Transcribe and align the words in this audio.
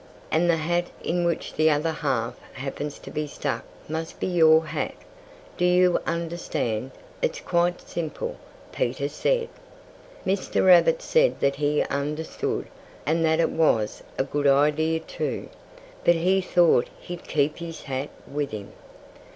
And 0.31 0.49
the 0.49 0.55
hat 0.57 0.87
in 1.03 1.25
which 1.25 1.53
the 1.53 1.69
other 1.69 1.91
half 1.91 2.33
happens 2.53 2.97
to 2.97 3.11
be 3.11 3.27
stuck 3.27 3.63
must 3.87 4.19
be 4.19 4.25
your 4.25 4.65
hat. 4.65 4.95
Do 5.57 5.63
you 5.63 5.99
understand? 6.07 6.89
It's 7.21 7.39
quite 7.39 7.79
simple," 7.81 8.37
Peter 8.71 9.07
said. 9.07 9.47
Mr. 10.25 10.65
Rabbit 10.65 11.03
said 11.03 11.39
that 11.41 11.57
he 11.57 11.83
understood, 11.83 12.65
and 13.05 13.23
that 13.25 13.39
it 13.39 13.51
was 13.51 14.01
a 14.17 14.23
good 14.23 14.47
idea, 14.47 15.01
too. 15.01 15.49
But 16.03 16.15
he 16.15 16.41
thought 16.41 16.89
he'd 16.99 17.27
keep 17.27 17.57
his 17.59 17.83
hat 17.83 18.09
with 18.27 18.49
him. 18.49 18.71